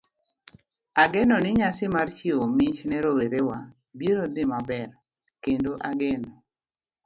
Ageno 1.03 1.35
ni 1.43 1.51
nyasi 1.59 1.85
mar 1.95 2.07
chiwo 2.17 2.43
mich 2.57 2.79
ne 2.85 2.97
rowerewa 3.03 3.57
biro 3.99 4.23
dhi 4.33 4.43
maber, 4.51 4.89
kendo 5.43 5.71
ageno 5.89 6.31